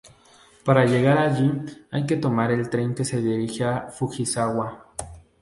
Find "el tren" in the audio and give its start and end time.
2.49-2.95